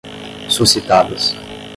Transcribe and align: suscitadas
suscitadas 0.49 1.35